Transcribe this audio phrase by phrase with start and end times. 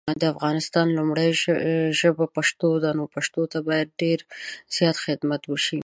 [0.21, 1.29] د افغانستان لومړی
[1.99, 4.19] ژبه پښتو ده نو پښتو ته باید دیر
[4.75, 5.79] زیات خدمات وشي